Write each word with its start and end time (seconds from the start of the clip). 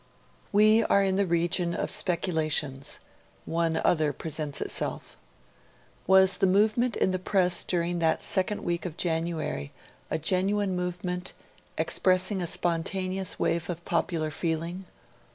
We 0.51 0.81
are 0.85 1.03
in 1.03 1.17
the 1.17 1.27
region 1.27 1.75
of 1.75 1.91
speculations; 1.91 2.97
one 3.45 3.79
other 3.85 4.11
presents 4.13 4.59
itself. 4.59 5.15
Was 6.07 6.37
the 6.37 6.47
movement 6.47 6.95
in 6.95 7.11
the 7.11 7.19
Press 7.19 7.63
during 7.63 7.99
that 7.99 8.23
second 8.23 8.63
week 8.63 8.87
of 8.87 8.97
January 8.97 9.71
a 10.09 10.17
genuine 10.17 10.75
movement, 10.75 11.33
expressing 11.77 12.41
a 12.41 12.47
spontaneous 12.47 13.37
wave 13.37 13.69
of 13.69 13.85
popular 13.85 14.31
feeling? 14.31 14.85